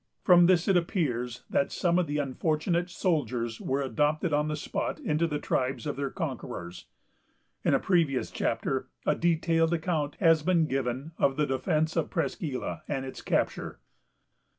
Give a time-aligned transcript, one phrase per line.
[0.23, 4.99] From this it appears that some of the unfortunate soldiers were adopted on the spot
[4.99, 6.87] into the tribes of their conquerors.
[7.63, 12.55] In a previous chapter, a detailed account has been given of the defence of Presqu'
[12.63, 13.77] Isle, and its capture.